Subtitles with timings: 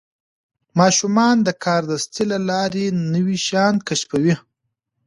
[0.79, 4.35] ماشومان د کاردستي له لارې نوي شیان کشفوي.